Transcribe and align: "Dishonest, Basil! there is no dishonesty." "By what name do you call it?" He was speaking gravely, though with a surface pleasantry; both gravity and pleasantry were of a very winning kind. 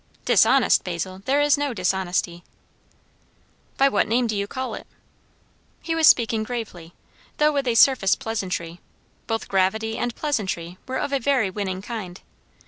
"Dishonest, 0.25 0.83
Basil! 0.83 1.19
there 1.25 1.41
is 1.41 1.59
no 1.59 1.75
dishonesty." 1.75 2.43
"By 3.77 3.87
what 3.87 4.07
name 4.07 4.25
do 4.25 4.35
you 4.35 4.47
call 4.47 4.73
it?" 4.73 4.87
He 5.79 5.93
was 5.93 6.07
speaking 6.07 6.41
gravely, 6.41 6.95
though 7.37 7.51
with 7.51 7.67
a 7.67 7.75
surface 7.75 8.15
pleasantry; 8.15 8.79
both 9.27 9.47
gravity 9.47 9.99
and 9.99 10.15
pleasantry 10.15 10.79
were 10.87 10.97
of 10.97 11.13
a 11.13 11.19
very 11.19 11.51
winning 11.51 11.83
kind. 11.83 12.19